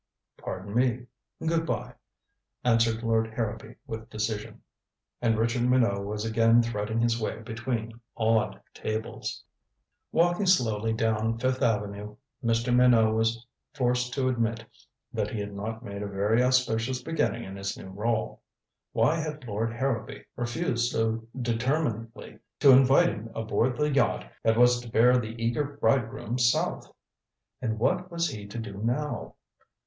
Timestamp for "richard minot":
5.37-6.03